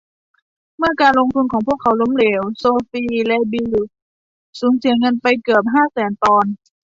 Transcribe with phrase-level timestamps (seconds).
[0.77, 3.73] เมื่อการลงทุนของพวกเขาล้มเหลวโซฟีและบิล
[4.59, 6.53] สูญเสียเงินไปเกือบห้าแสนปอนด์